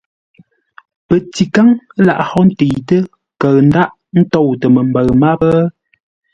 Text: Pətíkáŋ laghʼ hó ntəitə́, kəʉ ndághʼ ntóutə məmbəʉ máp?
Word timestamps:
Pətíkáŋ 1.07 1.67
laghʼ 2.05 2.25
hó 2.29 2.39
ntəitə́, 2.49 3.01
kəʉ 3.39 3.55
ndághʼ 3.67 3.93
ntóutə 4.19 4.65
məmbəʉ 4.75 5.09
máp? 5.21 5.41